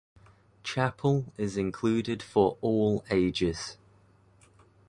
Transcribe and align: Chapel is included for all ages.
Chapel 0.63 1.31
is 1.37 1.57
included 1.57 2.23
for 2.23 2.57
all 2.61 3.05
ages. 3.11 3.77